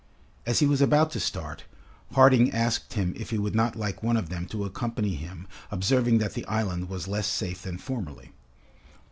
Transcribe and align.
As 0.47 0.57
he 0.57 0.65
was 0.65 0.81
about 0.81 1.11
to 1.11 1.19
start, 1.19 1.65
Harding 2.13 2.49
asked 2.51 2.93
him 2.93 3.13
if 3.15 3.29
he 3.29 3.37
would 3.37 3.53
not 3.53 3.75
like 3.75 4.01
one 4.01 4.17
of 4.17 4.29
them 4.29 4.47
to 4.47 4.65
accompany 4.65 5.13
him, 5.13 5.47
observing 5.69 6.17
that 6.17 6.33
the 6.33 6.43
island 6.47 6.89
was 6.89 7.07
less 7.07 7.27
safe 7.27 7.61
than 7.61 7.77
formerly. 7.77 8.31